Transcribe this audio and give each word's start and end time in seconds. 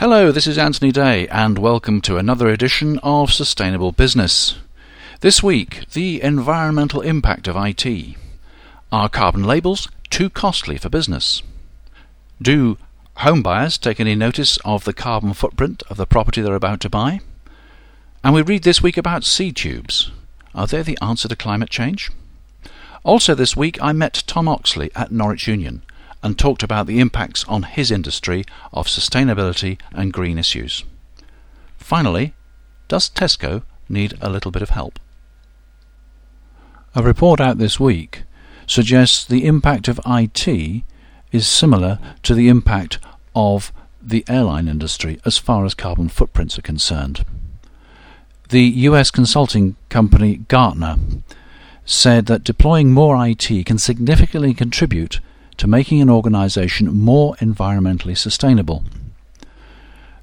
Hello, 0.00 0.32
this 0.32 0.46
is 0.46 0.56
Anthony 0.56 0.92
Day, 0.92 1.28
and 1.28 1.58
welcome 1.58 2.00
to 2.00 2.16
another 2.16 2.48
edition 2.48 2.98
of 3.02 3.30
Sustainable 3.30 3.92
Business. 3.92 4.56
This 5.20 5.42
week, 5.42 5.84
the 5.92 6.22
environmental 6.22 7.02
impact 7.02 7.46
of 7.46 7.54
IT. 7.54 8.16
Are 8.90 9.10
carbon 9.10 9.44
labels 9.44 9.90
too 10.08 10.30
costly 10.30 10.78
for 10.78 10.88
business? 10.88 11.42
Do 12.40 12.78
home 13.16 13.42
buyers 13.42 13.76
take 13.76 14.00
any 14.00 14.14
notice 14.14 14.56
of 14.64 14.84
the 14.84 14.94
carbon 14.94 15.34
footprint 15.34 15.82
of 15.90 15.98
the 15.98 16.06
property 16.06 16.40
they're 16.40 16.54
about 16.54 16.80
to 16.80 16.88
buy? 16.88 17.20
And 18.24 18.32
we 18.32 18.40
read 18.40 18.62
this 18.62 18.82
week 18.82 18.96
about 18.96 19.24
sea 19.24 19.52
tubes. 19.52 20.10
Are 20.54 20.66
they 20.66 20.80
the 20.80 20.96
answer 21.02 21.28
to 21.28 21.36
climate 21.36 21.68
change? 21.68 22.10
Also, 23.04 23.34
this 23.34 23.54
week 23.54 23.76
I 23.82 23.92
met 23.92 24.24
Tom 24.26 24.48
Oxley 24.48 24.90
at 24.96 25.12
Norwich 25.12 25.46
Union 25.46 25.82
and 26.22 26.38
talked 26.38 26.62
about 26.62 26.86
the 26.86 27.00
impacts 27.00 27.44
on 27.44 27.62
his 27.62 27.90
industry 27.90 28.44
of 28.72 28.86
sustainability 28.86 29.78
and 29.92 30.12
green 30.12 30.38
issues. 30.38 30.84
Finally, 31.76 32.34
does 32.88 33.08
Tesco 33.08 33.62
need 33.88 34.14
a 34.20 34.30
little 34.30 34.50
bit 34.50 34.62
of 34.62 34.70
help? 34.70 34.98
A 36.94 37.02
report 37.02 37.40
out 37.40 37.58
this 37.58 37.78
week 37.78 38.24
suggests 38.66 39.24
the 39.24 39.46
impact 39.46 39.88
of 39.88 40.00
IT 40.06 40.82
is 41.32 41.46
similar 41.46 41.98
to 42.22 42.34
the 42.34 42.48
impact 42.48 42.98
of 43.34 43.72
the 44.02 44.24
airline 44.28 44.68
industry 44.68 45.20
as 45.24 45.38
far 45.38 45.64
as 45.64 45.74
carbon 45.74 46.08
footprints 46.08 46.58
are 46.58 46.62
concerned. 46.62 47.24
The 48.48 48.62
US 48.62 49.10
consulting 49.10 49.76
company 49.88 50.38
Gartner 50.48 50.96
said 51.84 52.26
that 52.26 52.44
deploying 52.44 52.92
more 52.92 53.24
IT 53.26 53.66
can 53.66 53.78
significantly 53.78 54.54
contribute 54.54 55.20
to 55.60 55.66
making 55.66 56.00
an 56.00 56.08
organization 56.08 56.90
more 56.90 57.34
environmentally 57.36 58.16
sustainable. 58.16 58.82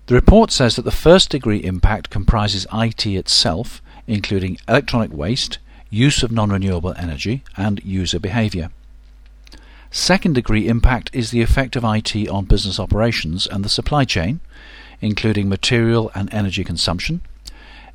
The 0.07 0.15
report 0.15 0.51
says 0.51 0.75
that 0.75 0.81
the 0.81 0.89
first 0.89 1.29
degree 1.29 1.63
impact 1.63 2.09
comprises 2.09 2.65
IT 2.73 3.05
itself, 3.05 3.79
including 4.07 4.57
electronic 4.67 5.13
waste, 5.13 5.59
use 5.91 6.23
of 6.23 6.31
non 6.31 6.49
renewable 6.49 6.95
energy, 6.97 7.43
and 7.55 7.85
user 7.85 8.19
behavior. 8.19 8.71
Second 9.91 10.33
degree 10.33 10.67
impact 10.67 11.11
is 11.13 11.29
the 11.29 11.43
effect 11.43 11.75
of 11.75 11.83
IT 11.83 12.15
on 12.29 12.45
business 12.45 12.79
operations 12.79 13.45
and 13.45 13.63
the 13.63 13.69
supply 13.69 14.05
chain, 14.05 14.39
including 15.01 15.47
material 15.47 16.09
and 16.15 16.33
energy 16.33 16.63
consumption, 16.63 17.21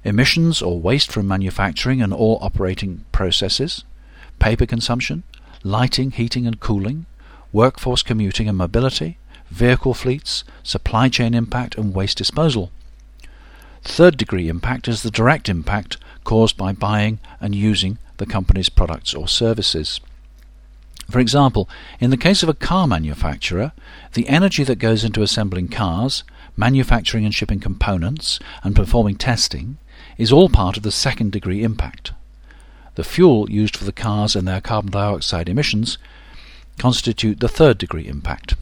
emissions 0.04 0.62
or 0.62 0.78
waste 0.78 1.10
from 1.10 1.26
manufacturing 1.26 2.00
and 2.00 2.14
all 2.14 2.38
operating 2.40 3.04
processes, 3.10 3.82
paper 4.38 4.64
consumption, 4.64 5.24
lighting, 5.64 6.12
heating 6.12 6.46
and 6.46 6.60
cooling, 6.60 7.04
workforce 7.52 8.02
commuting 8.02 8.48
and 8.48 8.56
mobility, 8.56 9.18
vehicle 9.50 9.94
fleets, 9.94 10.44
supply 10.62 11.08
chain 11.08 11.34
impact 11.34 11.76
and 11.76 11.94
waste 11.94 12.18
disposal. 12.18 12.70
Third 13.82 14.16
degree 14.16 14.48
impact 14.48 14.88
is 14.88 15.02
the 15.02 15.10
direct 15.10 15.48
impact 15.48 15.98
caused 16.24 16.56
by 16.56 16.72
buying 16.72 17.18
and 17.40 17.54
using 17.54 17.98
the 18.16 18.26
company's 18.26 18.68
products 18.68 19.12
or 19.14 19.26
services. 19.28 20.00
For 21.10 21.18
example, 21.18 21.68
in 22.00 22.10
the 22.10 22.16
case 22.16 22.42
of 22.42 22.48
a 22.48 22.54
car 22.54 22.86
manufacturer, 22.86 23.72
the 24.14 24.28
energy 24.28 24.64
that 24.64 24.76
goes 24.76 25.04
into 25.04 25.22
assembling 25.22 25.68
cars, 25.68 26.24
manufacturing 26.56 27.24
and 27.24 27.34
shipping 27.34 27.60
components, 27.60 28.38
and 28.62 28.76
performing 28.76 29.16
testing 29.16 29.78
is 30.16 30.32
all 30.32 30.48
part 30.48 30.76
of 30.76 30.84
the 30.84 30.92
second 30.92 31.32
degree 31.32 31.62
impact. 31.62 32.12
The 32.94 33.04
fuel 33.04 33.50
used 33.50 33.76
for 33.76 33.84
the 33.84 33.92
cars 33.92 34.36
and 34.36 34.46
their 34.46 34.60
carbon 34.60 34.92
dioxide 34.92 35.48
emissions 35.48 35.98
constitute 36.78 37.40
the 37.40 37.48
third 37.48 37.78
degree 37.78 38.06
impact. 38.06 38.54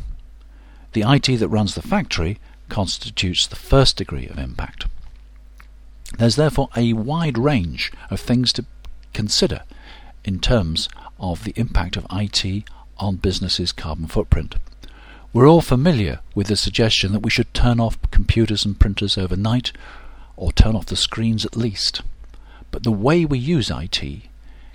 The 0.93 1.05
IT 1.07 1.39
that 1.39 1.49
runs 1.49 1.75
the 1.75 1.83
factory 1.83 2.39
constitutes 2.69 3.47
the 3.47 3.57
first 3.57 3.97
degree 3.97 4.27
of 4.27 4.39
impact. 4.39 4.87
There's 6.19 6.37
therefore 6.37 6.69
a 6.77 6.93
wide 6.93 7.39
range 7.39 7.93
of 8.11 8.21
things 8.21 8.53
to 8.55 8.65
consider 9.13 9.63
in 10.25 10.41
terms 10.41 10.89
of 11.19 11.45
the 11.45 11.55
impact 11.57 11.97
of 11.97 12.07
IT 12.11 12.65
on 12.99 13.17
businesses' 13.17 13.73
carbon 13.73 14.07
footprint. 14.07 14.57
We're 15.33 15.49
all 15.49 15.61
familiar 15.61 16.21
with 16.35 16.49
the 16.49 16.57
suggestion 16.57 17.13
that 17.13 17.21
we 17.21 17.31
should 17.31 17.55
turn 17.55 17.79
off 17.79 17.99
computers 18.11 18.65
and 18.65 18.79
printers 18.79 19.17
overnight 19.17 19.73
or 20.37 20.53
turn 20.53 20.75
off 20.75 20.87
the 20.87 20.97
screens 20.97 21.45
at 21.45 21.57
least. 21.57 22.03
But 22.71 22.83
the 22.83 22.93
way 22.93 23.25
we 23.25 23.39
use 23.39 23.71
IT 23.71 24.03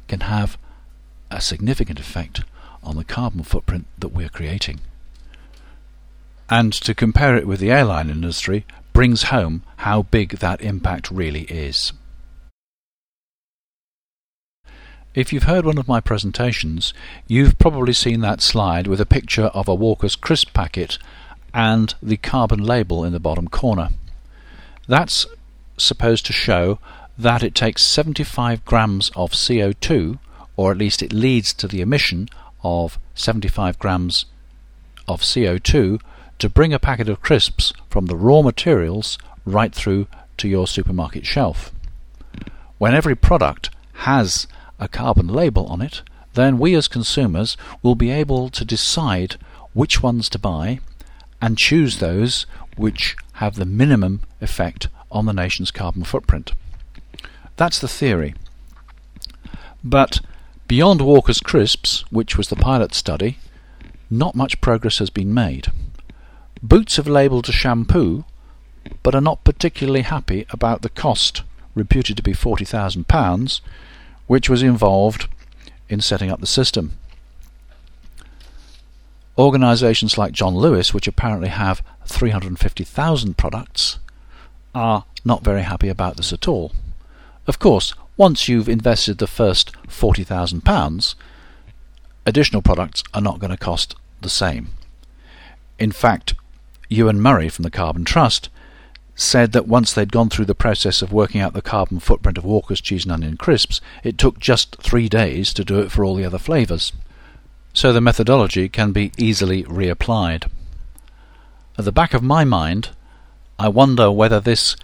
can 0.07 0.21
have 0.21 0.57
a 1.29 1.41
significant 1.41 1.99
effect 1.99 2.43
on 2.85 2.95
the 2.95 3.03
carbon 3.03 3.43
footprint 3.43 3.87
that 3.97 4.09
we're 4.09 4.29
creating. 4.29 4.79
And 6.49 6.71
to 6.73 6.93
compare 6.93 7.35
it 7.35 7.47
with 7.47 7.59
the 7.59 7.71
airline 7.71 8.09
industry 8.09 8.65
brings 8.93 9.23
home 9.23 9.63
how 9.77 10.03
big 10.03 10.37
that 10.37 10.61
impact 10.61 11.11
really 11.11 11.43
is. 11.43 11.91
If 15.15 15.31
you've 15.31 15.43
heard 15.43 15.65
one 15.65 15.77
of 15.77 15.87
my 15.87 16.01
presentations, 16.01 16.93
you've 17.25 17.57
probably 17.57 17.93
seen 17.93 18.19
that 18.21 18.41
slide 18.41 18.85
with 18.85 18.99
a 18.99 19.05
picture 19.05 19.45
of 19.45 19.67
a 19.67 19.73
Walker's 19.73 20.15
crisp 20.15 20.53
packet 20.53 20.97
and 21.53 21.95
the 22.03 22.17
carbon 22.17 22.61
label 22.61 23.05
in 23.05 23.13
the 23.13 23.19
bottom 23.19 23.47
corner. 23.47 23.89
That's 24.87 25.25
supposed 25.77 26.25
to 26.25 26.33
show 26.33 26.79
that 27.17 27.43
it 27.43 27.55
takes 27.55 27.83
75 27.83 28.65
grams 28.65 29.09
of 29.15 29.31
CO2, 29.31 30.19
or 30.57 30.71
at 30.71 30.77
least 30.77 31.01
it 31.01 31.13
leads 31.13 31.53
to 31.53 31.67
the 31.67 31.81
emission 31.81 32.27
of 32.65 32.97
75 33.13 33.77
grams 33.77 34.25
of 35.07 35.21
CO2 35.21 36.01
to 36.39 36.49
bring 36.49 36.73
a 36.73 36.79
packet 36.79 37.07
of 37.07 37.21
crisps 37.21 37.71
from 37.91 38.07
the 38.07 38.15
raw 38.15 38.41
materials 38.41 39.19
right 39.45 39.73
through 39.73 40.07
to 40.37 40.47
your 40.47 40.65
supermarket 40.65 41.27
shelf. 41.27 41.71
When 42.79 42.95
every 42.95 43.15
product 43.15 43.69
has 44.09 44.47
a 44.79 44.87
carbon 44.87 45.27
label 45.27 45.67
on 45.67 45.79
it, 45.79 46.01
then 46.33 46.57
we 46.57 46.73
as 46.73 46.87
consumers 46.87 47.55
will 47.83 47.95
be 47.95 48.09
able 48.09 48.49
to 48.49 48.65
decide 48.65 49.35
which 49.73 50.01
ones 50.01 50.27
to 50.29 50.39
buy 50.39 50.79
and 51.39 51.59
choose 51.59 51.99
those 51.99 52.47
which 52.75 53.15
have 53.33 53.55
the 53.55 53.65
minimum 53.65 54.21
effect 54.41 54.87
on 55.11 55.27
the 55.27 55.33
nation's 55.33 55.69
carbon 55.69 56.03
footprint. 56.03 56.53
That's 57.57 57.77
the 57.77 57.87
theory. 57.87 58.33
But 59.83 60.19
beyond 60.67 61.01
Walker's 61.01 61.39
Crisps, 61.39 62.03
which 62.11 62.37
was 62.37 62.49
the 62.49 62.55
pilot 62.55 62.93
study, 62.93 63.37
not 64.09 64.35
much 64.35 64.61
progress 64.61 64.99
has 64.99 65.09
been 65.09 65.33
made. 65.33 65.67
Boots 66.61 66.97
have 66.97 67.07
labelled 67.07 67.49
a 67.49 67.51
shampoo, 67.51 68.25
but 69.03 69.15
are 69.15 69.21
not 69.21 69.43
particularly 69.43 70.01
happy 70.01 70.45
about 70.49 70.81
the 70.81 70.89
cost, 70.89 71.43
reputed 71.73 72.17
to 72.17 72.23
be 72.23 72.33
£40,000, 72.33 73.61
which 74.27 74.49
was 74.49 74.63
involved 74.63 75.27
in 75.89 76.01
setting 76.01 76.31
up 76.31 76.39
the 76.39 76.47
system. 76.47 76.93
Organisations 79.37 80.17
like 80.17 80.31
John 80.31 80.55
Lewis, 80.55 80.93
which 80.93 81.07
apparently 81.07 81.49
have 81.49 81.83
350,000 82.07 83.37
products, 83.37 83.99
are 84.73 85.05
not 85.23 85.43
very 85.43 85.63
happy 85.63 85.89
about 85.89 86.17
this 86.17 86.31
at 86.31 86.47
all. 86.47 86.71
Of 87.47 87.59
course, 87.59 87.93
once 88.17 88.47
you've 88.47 88.69
invested 88.69 89.17
the 89.17 89.27
first 89.27 89.71
£40,000, 89.87 91.15
additional 92.25 92.61
products 92.61 93.03
are 93.13 93.21
not 93.21 93.39
going 93.39 93.51
to 93.51 93.57
cost 93.57 93.95
the 94.21 94.29
same. 94.29 94.69
In 95.77 95.91
fact, 95.91 96.33
Ewan 96.89 97.19
Murray 97.19 97.49
from 97.49 97.63
the 97.63 97.71
Carbon 97.71 98.05
Trust 98.05 98.49
said 99.15 99.53
that 99.53 99.67
once 99.67 99.93
they'd 99.93 100.11
gone 100.11 100.29
through 100.29 100.45
the 100.45 100.55
process 100.55 101.01
of 101.01 101.11
working 101.11 101.39
out 101.39 101.53
the 101.53 101.61
carbon 101.61 101.99
footprint 101.99 102.37
of 102.37 102.43
Walker's 102.43 102.81
cheese 102.81 103.05
and 103.05 103.11
onion 103.11 103.37
crisps, 103.37 103.79
it 104.03 104.17
took 104.17 104.39
just 104.39 104.75
three 104.77 105.07
days 105.07 105.53
to 105.53 105.63
do 105.63 105.79
it 105.79 105.91
for 105.91 106.03
all 106.03 106.15
the 106.15 106.25
other 106.25 106.37
flavours. 106.37 106.91
So 107.73 107.91
the 107.91 108.01
methodology 108.01 108.69
can 108.69 108.91
be 108.91 109.11
easily 109.17 109.63
reapplied. 109.63 110.49
At 111.77 111.85
the 111.85 111.91
back 111.91 112.13
of 112.13 112.23
my 112.23 112.43
mind, 112.43 112.89
I 113.57 113.69
wonder 113.69 114.11
whether 114.11 114.39
this 114.39 114.75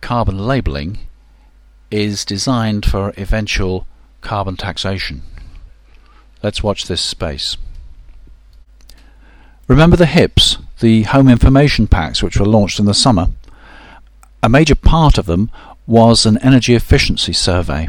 carbon 0.00 0.38
labelling 0.38 0.98
is 1.90 2.24
designed 2.24 2.86
for 2.86 3.12
eventual 3.16 3.86
carbon 4.20 4.56
taxation. 4.56 5.22
Let's 6.42 6.62
watch 6.62 6.86
this 6.86 7.00
space. 7.00 7.56
Remember 9.66 9.96
the 9.96 10.06
HIPs, 10.06 10.58
the 10.80 11.04
home 11.04 11.28
information 11.28 11.86
packs 11.86 12.22
which 12.22 12.38
were 12.38 12.46
launched 12.46 12.78
in 12.78 12.84
the 12.84 12.94
summer? 12.94 13.28
A 14.42 14.48
major 14.48 14.74
part 14.74 15.16
of 15.16 15.26
them 15.26 15.50
was 15.86 16.26
an 16.26 16.38
energy 16.38 16.74
efficiency 16.74 17.32
survey, 17.32 17.88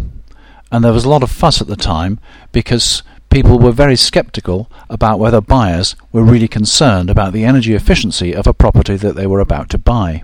and 0.71 0.83
there 0.83 0.93
was 0.93 1.03
a 1.03 1.09
lot 1.09 1.23
of 1.23 1.31
fuss 1.31 1.61
at 1.61 1.67
the 1.67 1.75
time 1.75 2.19
because 2.51 3.03
people 3.29 3.59
were 3.59 3.73
very 3.73 3.97
sceptical 3.97 4.71
about 4.89 5.19
whether 5.19 5.41
buyers 5.41 5.97
were 6.13 6.23
really 6.23 6.47
concerned 6.47 7.09
about 7.09 7.33
the 7.33 7.43
energy 7.43 7.73
efficiency 7.73 8.33
of 8.33 8.47
a 8.47 8.53
property 8.53 8.95
that 8.95 9.15
they 9.15 9.27
were 9.27 9.41
about 9.41 9.69
to 9.69 9.77
buy. 9.77 10.23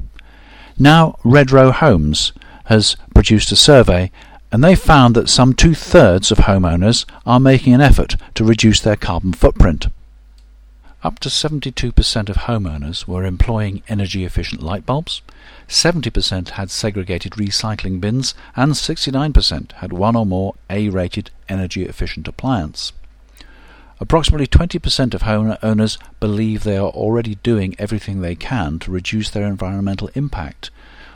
Now, 0.79 1.17
Redrow 1.25 1.73
Homes 1.73 2.31
has 2.65 2.95
produced 3.13 3.51
a 3.51 3.55
survey 3.55 4.11
and 4.51 4.63
they 4.63 4.75
found 4.75 5.15
that 5.15 5.29
some 5.29 5.53
two 5.53 5.73
thirds 5.73 6.31
of 6.31 6.39
homeowners 6.39 7.05
are 7.25 7.39
making 7.39 7.73
an 7.73 7.81
effort 7.81 8.15
to 8.35 8.43
reduce 8.43 8.81
their 8.81 8.97
carbon 8.97 9.33
footprint. 9.33 9.87
up 11.03 11.17
to 11.17 11.29
72% 11.29 12.29
of 12.29 12.35
homeowners 12.35 13.07
were 13.07 13.23
employing 13.23 13.81
energy 13.87 14.23
efficient 14.23 14.61
light 14.61 14.85
bulbs, 14.85 15.23
70% 15.67 16.49
had 16.49 16.69
segregated 16.69 17.31
recycling 17.33 17.99
bins, 17.99 18.35
and 18.55 18.73
69% 18.73 19.71
had 19.73 19.91
one 19.91 20.15
or 20.15 20.25
more 20.25 20.53
A 20.69 20.89
rated 20.89 21.31
energy 21.49 21.85
efficient 21.85 22.27
appliance. 22.27 22.93
Approximately 23.99 24.47
20% 24.47 25.13
of 25.13 25.21
homeowners 25.21 25.97
believe 26.19 26.63
they 26.63 26.77
are 26.77 26.89
already 26.89 27.35
doing 27.35 27.75
everything 27.79 28.21
they 28.21 28.35
can 28.35 28.77
to 28.79 28.91
reduce 28.91 29.29
their 29.29 29.45
environmental 29.47 30.09
impact, 30.13 30.69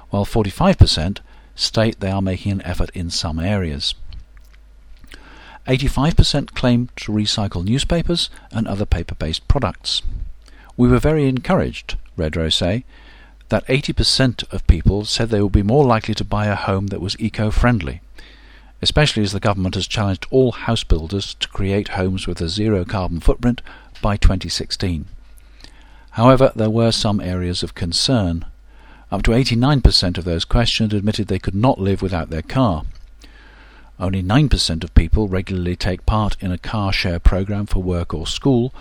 while 0.09 0.25
45% 0.25 1.19
state 1.55 1.99
they 1.99 2.11
are 2.11 2.21
making 2.21 2.51
an 2.51 2.61
effort 2.63 2.89
in 2.93 3.09
some 3.09 3.39
areas. 3.39 3.95
85% 5.67 6.53
claimed 6.53 6.89
to 6.97 7.11
recycle 7.11 7.63
newspapers 7.63 8.29
and 8.51 8.67
other 8.67 8.85
paper 8.85 9.15
based 9.15 9.47
products. 9.47 10.01
We 10.77 10.87
were 10.87 10.99
very 10.99 11.27
encouraged, 11.27 11.97
Redrow 12.17 12.53
say, 12.53 12.85
that 13.49 13.65
80% 13.67 14.51
of 14.51 14.67
people 14.67 15.05
said 15.05 15.29
they 15.29 15.41
would 15.41 15.51
be 15.51 15.63
more 15.63 15.85
likely 15.85 16.13
to 16.15 16.25
buy 16.25 16.47
a 16.47 16.55
home 16.55 16.87
that 16.87 17.01
was 17.01 17.19
eco 17.19 17.51
friendly, 17.51 18.01
especially 18.81 19.23
as 19.23 19.31
the 19.31 19.39
government 19.39 19.75
has 19.75 19.87
challenged 19.87 20.27
all 20.29 20.51
house 20.51 20.83
builders 20.83 21.35
to 21.35 21.47
create 21.49 21.89
homes 21.89 22.27
with 22.27 22.41
a 22.41 22.49
zero 22.49 22.85
carbon 22.85 23.19
footprint 23.19 23.61
by 24.01 24.17
2016. 24.17 25.05
However, 26.11 26.51
there 26.55 26.69
were 26.69 26.91
some 26.91 27.19
areas 27.19 27.63
of 27.63 27.75
concern. 27.75 28.45
Up 29.11 29.21
to 29.23 29.31
89% 29.31 30.17
of 30.17 30.23
those 30.23 30.45
questioned 30.45 30.93
admitted 30.93 31.27
they 31.27 31.39
could 31.39 31.55
not 31.55 31.79
live 31.79 32.01
without 32.01 32.29
their 32.29 32.41
car. 32.41 32.83
Only 33.99 34.21
9% 34.21 34.83
of 34.83 34.93
people 34.93 35.27
regularly 35.27 35.75
take 35.75 36.05
part 36.05 36.35
in 36.41 36.51
a 36.51 36.57
car 36.57 36.91
share 36.91 37.19
program 37.19 37.65
for 37.65 37.81
work 37.81 38.13
or 38.13 38.27
school, 38.27 38.73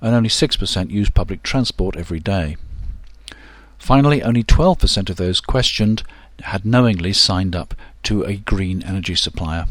and 0.00 0.14
only 0.14 0.28
6% 0.28 0.90
use 0.90 1.10
public 1.10 1.42
transport 1.42 1.96
every 1.96 2.20
day. 2.20 2.56
Finally, 3.78 4.22
only 4.22 4.44
12% 4.44 5.10
of 5.10 5.16
those 5.16 5.40
questioned 5.40 6.02
had 6.42 6.64
knowingly 6.64 7.12
signed 7.12 7.56
up 7.56 7.74
to 8.02 8.22
a 8.24 8.36
green 8.36 8.82
energy 8.82 9.14
supplier. 9.14 9.64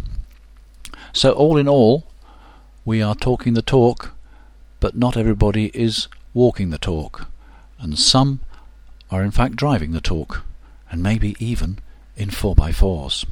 So, 1.14 1.32
all 1.32 1.58
in 1.58 1.68
all, 1.68 2.06
we 2.86 3.02
are 3.02 3.16
talking 3.16 3.54
the 3.54 3.62
talk, 3.62 4.14
but 4.80 4.96
not 4.96 5.16
everybody 5.16 5.72
is 5.74 6.08
walking 6.34 6.70
the 6.70 6.78
talk, 6.78 7.28
and 7.80 7.98
some 7.98 8.40
are 9.12 9.24
in 9.24 9.32
fact 9.32 9.56
driving 9.56 9.92
the 9.92 10.02
talk, 10.02 10.44
and 10.92 11.02
maybe 11.02 11.36
even 11.40 11.80
in 12.16 12.30
4x4s. 12.30 13.26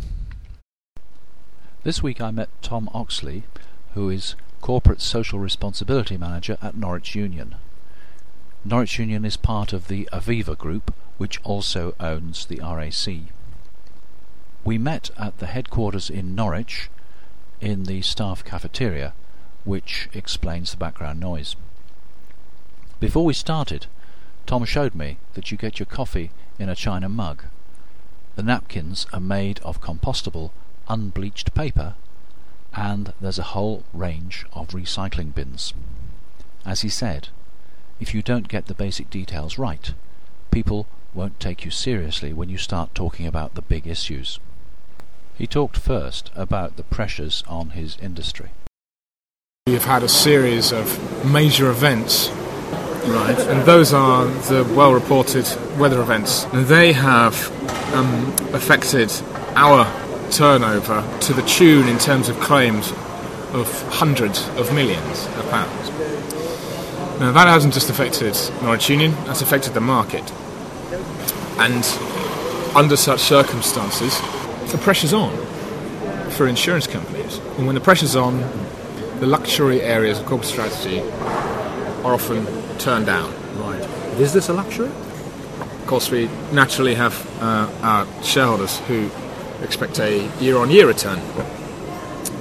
This 1.83 2.01
week 2.01 2.19
I 2.19 2.31
met 2.31 2.49
Tom 2.61 2.89
Oxley, 2.93 3.43
who 3.93 4.09
is 4.09 4.35
Corporate 4.61 5.01
Social 5.01 5.39
Responsibility 5.39 6.17
Manager 6.17 6.57
at 6.61 6.75
Norwich 6.75 7.15
Union. 7.15 7.55
Norwich 8.65 8.99
Union 8.99 9.23
is 9.23 9.37
part 9.37 9.71
of 9.71 9.87
the 9.87 10.09
Aviva 10.11 10.57
Group, 10.57 10.93
which 11.17 11.39
also 11.43 11.95
owns 11.99 12.45
the 12.45 12.59
RAC. 12.59 13.31
We 14.63 14.77
met 14.77 15.09
at 15.17 15.37
the 15.37 15.47
headquarters 15.47 16.09
in 16.09 16.35
Norwich 16.35 16.89
in 17.61 17.83
the 17.83 18.01
staff 18.01 18.43
cafeteria, 18.43 19.13
which 19.63 20.09
explains 20.13 20.71
the 20.71 20.77
background 20.77 21.19
noise. 21.19 21.55
Before 22.99 23.25
we 23.25 23.33
started, 23.33 23.87
Tom 24.47 24.63
showed 24.63 24.95
me 24.95 25.17
that 25.33 25.51
you 25.51 25.57
get 25.57 25.77
your 25.77 25.85
coffee 25.85 26.31
in 26.57 26.69
a 26.69 26.75
china 26.75 27.09
mug. 27.09 27.43
The 28.37 28.43
napkins 28.43 29.05
are 29.11 29.19
made 29.19 29.59
of 29.59 29.81
compostable 29.81 30.51
unbleached 30.87 31.53
paper, 31.53 31.95
and 32.73 33.11
there's 33.19 33.39
a 33.39 33.51
whole 33.53 33.83
range 33.93 34.45
of 34.53 34.69
recycling 34.69 35.35
bins. 35.35 35.73
As 36.65 36.81
he 36.81 36.87
said, 36.87 37.27
if 37.99 38.13
you 38.13 38.21
don't 38.21 38.47
get 38.47 38.67
the 38.67 38.73
basic 38.73 39.09
details 39.09 39.57
right, 39.57 39.93
people 40.49 40.87
won't 41.13 41.41
take 41.41 41.65
you 41.65 41.71
seriously 41.71 42.31
when 42.31 42.47
you 42.47 42.57
start 42.57 42.95
talking 42.95 43.27
about 43.27 43.55
the 43.55 43.61
big 43.61 43.85
issues. 43.85 44.39
He 45.37 45.45
talked 45.45 45.77
first 45.77 46.31
about 46.35 46.77
the 46.77 46.83
pressures 46.83 47.43
on 47.47 47.71
his 47.71 47.97
industry. 48.01 48.51
We've 49.67 49.83
had 49.83 50.03
a 50.03 50.09
series 50.09 50.71
of 50.71 51.25
major 51.29 51.69
events. 51.69 52.29
Right. 53.07 53.39
And 53.39 53.65
those 53.65 53.93
are 53.93 54.25
the 54.25 54.63
well 54.75 54.93
reported 54.93 55.45
weather 55.79 56.01
events. 56.01 56.45
And 56.45 56.65
they 56.65 56.91
have 56.93 57.51
um, 57.93 58.33
affected 58.53 59.11
our 59.55 59.85
turnover 60.31 61.07
to 61.21 61.33
the 61.33 61.41
tune, 61.43 61.87
in 61.87 61.97
terms 61.97 62.27
of 62.29 62.39
claims, 62.39 62.91
of 63.53 63.81
hundreds 63.89 64.47
of 64.49 64.73
millions 64.73 65.25
of 65.25 65.49
pounds. 65.49 65.89
Now, 67.19 67.31
that 67.31 67.47
hasn't 67.47 67.73
just 67.73 67.89
affected 67.89 68.37
Norwich 68.61 68.89
Union, 68.89 69.11
that's 69.25 69.41
affected 69.41 69.73
the 69.73 69.81
market. 69.81 70.31
And 71.57 71.83
under 72.75 72.95
such 72.95 73.21
circumstances, 73.21 74.19
the 74.71 74.77
pressure's 74.77 75.13
on 75.13 75.35
for 76.31 76.47
insurance 76.47 76.85
companies. 76.85 77.39
And 77.57 77.65
when 77.65 77.73
the 77.73 77.81
pressure's 77.81 78.15
on, 78.15 78.39
the 79.19 79.25
luxury 79.25 79.81
areas 79.81 80.19
of 80.19 80.25
corporate 80.27 80.49
strategy 80.49 81.01
are 82.03 82.13
often 82.13 82.45
turned 82.77 83.05
down. 83.05 83.33
Right. 83.57 83.81
Is 84.19 84.33
this 84.33 84.49
a 84.49 84.53
luxury? 84.53 84.87
Of 84.87 85.85
course, 85.87 86.11
we 86.11 86.29
naturally 86.51 86.95
have 86.95 87.15
uh, 87.41 87.69
our 87.81 88.23
shareholders 88.23 88.79
who 88.79 89.09
expect 89.61 89.99
a 89.99 90.27
year 90.39 90.57
on 90.57 90.69
year 90.69 90.87
return. 90.87 91.19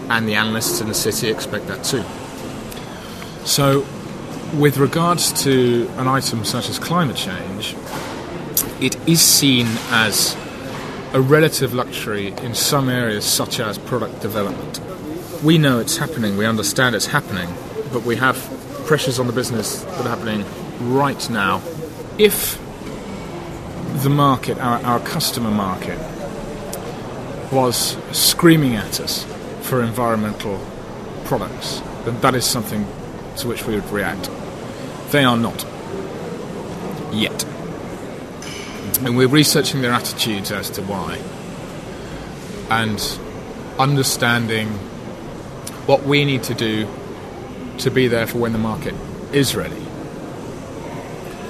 And 0.09 0.29
the 0.29 0.35
analysts 0.35 0.81
in 0.81 0.89
the 0.89 0.95
city 0.95 1.29
expect 1.29 1.67
that 1.67 1.85
too. 1.85 2.05
So, 3.45 3.87
with 4.57 4.79
regards 4.79 5.33
to 5.45 5.89
an 5.97 6.09
item 6.09 6.45
such 6.45 6.69
as 6.69 6.79
climate 6.79 7.17
change, 7.17 7.77
it 8.81 8.97
is 9.09 9.21
seen 9.21 9.67
as 9.91 10.37
a 11.13 11.21
relative 11.21 11.73
luxury 11.73 12.29
in 12.43 12.55
some 12.55 12.89
areas, 12.89 13.25
such 13.25 13.61
as 13.61 13.79
product 13.79 14.21
development. 14.21 14.81
We 15.43 15.59
know 15.59 15.79
it's 15.79 15.97
happening, 15.97 16.37
we 16.37 16.47
understand 16.47 16.95
it's 16.95 17.07
happening, 17.07 17.49
but 17.93 18.03
we 18.03 18.17
have 18.17 18.37
pressures 18.87 19.19
on 19.19 19.27
the 19.27 19.33
business 19.33 19.83
that 19.83 20.07
are 20.07 20.17
happening 20.17 20.45
right 20.95 21.29
now. 21.29 21.61
If 22.19 22.59
the 24.03 24.11
market, 24.11 24.59
our, 24.59 24.79
our 24.85 25.01
customer 25.01 25.51
market, 25.51 25.99
was 27.53 27.97
screaming 28.13 28.77
at 28.77 29.01
us 29.01 29.25
for 29.63 29.83
environmental 29.83 30.65
products, 31.25 31.81
then 32.05 32.21
that 32.21 32.35
is 32.35 32.45
something 32.45 32.87
to 33.37 33.49
which 33.49 33.67
we 33.67 33.75
would 33.75 33.91
react. 33.91 34.31
They 35.11 35.25
are 35.25 35.37
not. 35.37 35.65
Yet. 37.13 37.45
And 39.05 39.17
we're 39.17 39.29
researching 39.29 39.83
their 39.83 39.93
attitudes 39.93 40.51
as 40.51 40.71
to 40.71 40.83
why. 40.83 41.19
And 42.71 43.01
understanding 43.79 44.69
what 45.87 46.05
we 46.05 46.25
need 46.25 46.43
to 46.45 46.55
do 46.55 46.89
to 47.79 47.91
be 47.91 48.09
there 48.09 48.27
for 48.27 48.39
when 48.39 48.53
the 48.53 48.59
market 48.59 48.95
is 49.33 49.55
ready. 49.55 49.83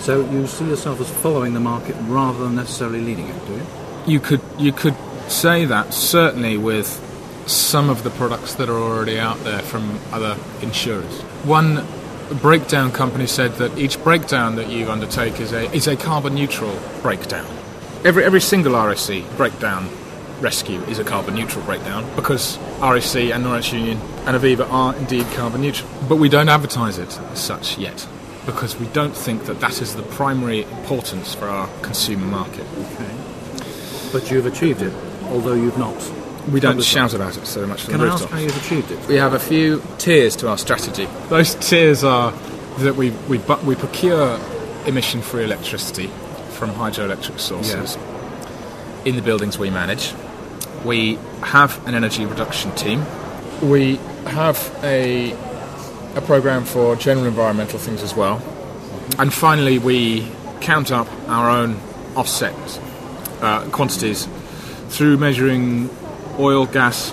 So 0.00 0.28
you 0.30 0.46
see 0.46 0.68
yourself 0.68 1.00
as 1.00 1.10
following 1.10 1.54
the 1.54 1.60
market 1.60 1.96
rather 2.02 2.44
than 2.44 2.54
necessarily 2.54 3.00
leading 3.00 3.28
it, 3.28 3.46
do 3.46 3.54
you? 3.54 3.66
You 4.06 4.20
could 4.20 4.40
you 4.58 4.72
could 4.72 4.94
say 5.28 5.64
that 5.64 5.92
certainly 5.92 6.56
with 6.56 7.02
some 7.46 7.90
of 7.90 8.02
the 8.02 8.10
products 8.10 8.54
that 8.54 8.68
are 8.68 8.78
already 8.78 9.18
out 9.18 9.38
there 9.44 9.60
from 9.60 9.98
other 10.12 10.36
insurers. 10.62 11.20
One 11.44 11.84
breakdown 12.40 12.90
company 12.92 13.26
said 13.26 13.54
that 13.54 13.76
each 13.78 14.02
breakdown 14.02 14.56
that 14.56 14.68
you 14.68 14.90
undertake 14.90 15.40
is 15.40 15.52
a 15.52 15.72
is 15.72 15.86
a 15.86 15.96
carbon 15.96 16.34
neutral 16.34 16.78
breakdown. 17.02 17.46
Every 18.04 18.24
every 18.24 18.40
single 18.40 18.74
RAC 18.74 19.24
breakdown 19.36 19.88
rescue 20.40 20.80
is 20.82 20.98
a 20.98 21.04
carbon 21.04 21.34
neutral 21.34 21.64
breakdown 21.64 22.04
because 22.16 22.58
RAC 22.80 23.16
and 23.16 23.44
Norwich 23.44 23.72
Union 23.72 23.98
and 24.26 24.36
Aviva 24.36 24.70
are 24.70 24.94
indeed 24.96 25.26
carbon 25.34 25.62
neutral. 25.62 25.88
But 26.08 26.16
we 26.16 26.28
don't 26.28 26.48
advertise 26.48 26.98
it 26.98 27.18
as 27.32 27.42
such 27.42 27.78
yet 27.78 28.06
because 28.44 28.78
we 28.78 28.86
don't 28.88 29.16
think 29.16 29.44
that 29.46 29.60
that 29.60 29.82
is 29.82 29.94
the 29.96 30.02
primary 30.02 30.62
importance 30.62 31.34
for 31.34 31.46
our 31.46 31.68
consumer 31.82 32.26
market. 32.26 32.64
Okay. 32.94 33.14
But 34.12 34.30
you've 34.30 34.46
achieved 34.46 34.82
it, 34.82 34.92
although 35.24 35.54
you've 35.54 35.78
not. 35.78 35.96
We 36.50 36.60
don't 36.60 36.80
shout 36.80 37.12
about 37.12 37.36
it 37.36 37.44
so 37.46 37.66
much. 37.66 37.88
Can 37.88 38.00
I 38.00 38.06
ask 38.06 38.24
how 38.28 38.38
you've 38.38 38.56
achieved 38.64 38.92
it? 38.92 39.08
We 39.08 39.16
have 39.16 39.32
a 39.32 39.38
few 39.38 39.82
tiers 39.98 40.36
to 40.36 40.48
our 40.48 40.56
strategy. 40.56 41.08
Those 41.28 41.56
tiers 41.56 42.04
are 42.04 42.30
that 42.78 42.94
we 42.94 43.10
we, 43.28 43.38
we 43.38 43.74
procure 43.74 44.38
emission-free 44.86 45.42
electricity 45.42 46.06
from 46.50 46.70
hydroelectric 46.70 47.40
sources 47.40 47.96
yeah. 47.96 49.04
in 49.04 49.16
the 49.16 49.22
buildings 49.22 49.58
we 49.58 49.70
manage. 49.70 50.14
We 50.86 51.16
have 51.42 51.86
an 51.86 51.94
energy 51.94 52.24
reduction 52.24 52.72
team. 52.74 53.04
We 53.60 53.96
have 54.26 54.56
a 54.82 55.32
a 56.16 56.22
program 56.22 56.64
for 56.64 56.96
general 56.96 57.26
environmental 57.26 57.78
things 57.78 58.02
as 58.02 58.14
well. 58.14 58.42
And 59.18 59.32
finally, 59.32 59.78
we 59.78 60.26
count 60.60 60.90
up 60.90 61.06
our 61.28 61.50
own 61.50 61.78
offset 62.16 62.54
uh, 63.42 63.68
quantities 63.68 64.26
through 64.88 65.18
measuring 65.18 65.90
oil, 66.38 66.66
gas, 66.66 67.12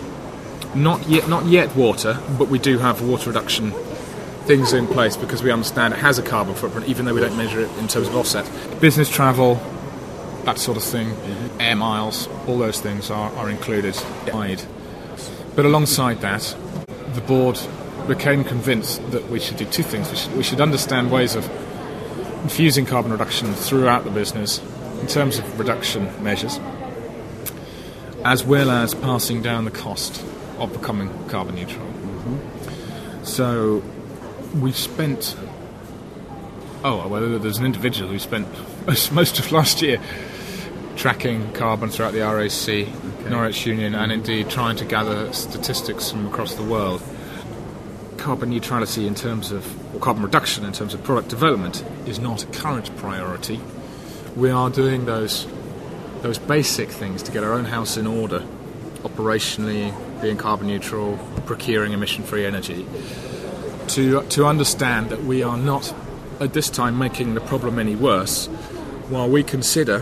not 0.73 1.07
yet, 1.09 1.27
not 1.27 1.45
yet 1.45 1.75
water, 1.75 2.17
but 2.37 2.47
we 2.47 2.59
do 2.59 2.77
have 2.77 3.01
water 3.01 3.29
reduction 3.29 3.71
things 4.45 4.73
in 4.73 4.87
place 4.87 5.15
because 5.15 5.43
we 5.43 5.51
understand 5.51 5.93
it 5.93 5.99
has 5.99 6.17
a 6.17 6.23
carbon 6.23 6.55
footprint, 6.55 6.87
even 6.87 7.05
though 7.05 7.13
we 7.13 7.21
don't 7.21 7.37
measure 7.37 7.59
it 7.59 7.69
in 7.77 7.87
terms 7.87 8.07
of 8.07 8.15
offset. 8.15 8.49
Business 8.79 9.09
travel, 9.09 9.55
that 10.45 10.57
sort 10.57 10.77
of 10.77 10.83
thing, 10.83 11.07
mm-hmm. 11.07 11.61
air 11.61 11.75
miles, 11.75 12.27
all 12.47 12.57
those 12.57 12.79
things 12.79 13.09
are, 13.09 13.31
are 13.33 13.49
included. 13.49 13.95
But 15.55 15.65
alongside 15.65 16.21
that, 16.21 16.55
the 17.13 17.21
board 17.21 17.59
became 18.07 18.43
convinced 18.43 19.11
that 19.11 19.29
we 19.29 19.39
should 19.39 19.57
do 19.57 19.65
two 19.65 19.83
things. 19.83 20.09
We 20.09 20.17
should, 20.17 20.35
we 20.37 20.43
should 20.43 20.61
understand 20.61 21.11
ways 21.11 21.35
of 21.35 21.49
infusing 22.43 22.85
carbon 22.85 23.11
reduction 23.11 23.53
throughout 23.53 24.03
the 24.03 24.09
business 24.09 24.59
in 24.99 25.07
terms 25.07 25.37
of 25.37 25.59
reduction 25.59 26.23
measures, 26.23 26.59
as 28.25 28.43
well 28.43 28.69
as 28.69 28.93
passing 28.93 29.41
down 29.41 29.65
the 29.65 29.71
cost 29.71 30.23
of 30.57 30.73
becoming 30.73 31.09
carbon 31.29 31.55
neutral. 31.55 31.85
Mm-hmm. 31.85 33.23
So 33.23 33.83
we 34.59 34.71
spent. 34.71 35.35
Oh, 36.83 37.07
well, 37.07 37.39
there's 37.39 37.59
an 37.59 37.65
individual 37.65 38.11
who 38.11 38.19
spent 38.19 38.45
most 39.13 39.39
of 39.39 39.51
last 39.53 39.81
year 39.81 40.01
tracking 40.95 41.51
carbon 41.53 41.89
throughout 41.89 42.13
the 42.13 42.19
RAC, 42.19 42.69
okay. 42.69 43.29
Norwich 43.29 43.65
Union, 43.65 43.95
and 43.95 44.11
indeed 44.11 44.49
trying 44.49 44.75
to 44.77 44.85
gather 44.85 45.31
statistics 45.33 46.11
from 46.11 46.27
across 46.27 46.55
the 46.55 46.63
world 46.63 47.01
carbon 48.23 48.49
neutrality 48.49 49.05
in 49.05 49.13
terms 49.13 49.51
of, 49.51 49.93
or 49.93 49.99
carbon 49.99 50.23
reduction 50.23 50.63
in 50.63 50.71
terms 50.71 50.93
of 50.93 51.03
product 51.03 51.27
development 51.27 51.83
is 52.07 52.19
not 52.19 52.41
a 52.41 52.47
current 52.47 52.95
priority. 52.95 53.59
We 54.37 54.49
are 54.49 54.69
doing 54.69 55.03
those, 55.03 55.45
those 56.21 56.37
basic 56.37 56.89
things 56.89 57.21
to 57.23 57.33
get 57.33 57.43
our 57.43 57.51
own 57.51 57.65
house 57.65 57.97
in 57.97 58.07
order, 58.07 58.39
operationally, 59.01 59.93
being 60.21 60.37
carbon 60.37 60.67
neutral, 60.67 61.19
procuring 61.45 61.91
emission 61.91 62.23
free 62.23 62.45
energy, 62.45 62.85
to, 63.89 64.23
to 64.29 64.45
understand 64.45 65.09
that 65.09 65.25
we 65.25 65.43
are 65.43 65.57
not 65.57 65.93
at 66.39 66.53
this 66.53 66.69
time 66.69 66.97
making 66.97 67.33
the 67.33 67.41
problem 67.41 67.77
any 67.77 67.97
worse 67.97 68.47
while 69.09 69.29
we 69.29 69.43
consider 69.43 69.99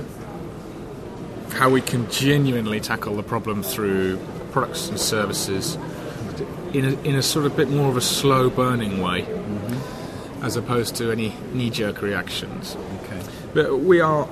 how 1.53 1.69
we 1.69 1.81
can 1.81 2.09
genuinely 2.09 2.79
tackle 2.79 3.15
the 3.15 3.23
problem 3.23 3.63
through 3.63 4.17
products 4.51 4.89
and 4.89 4.99
services 4.99 5.77
in 6.73 6.85
a, 6.85 7.01
in 7.03 7.15
a 7.15 7.21
sort 7.21 7.45
of 7.45 7.55
bit 7.55 7.69
more 7.69 7.89
of 7.89 7.97
a 7.97 8.01
slow 8.01 8.49
burning 8.49 9.01
way, 9.01 9.21
mm-hmm. 9.21 10.43
as 10.43 10.55
opposed 10.55 10.95
to 10.95 11.11
any 11.11 11.35
knee 11.53 11.69
jerk 11.69 12.01
reactions. 12.01 12.75
Okay. 13.03 13.21
But 13.53 13.79
we 13.79 13.99
are 13.99 14.27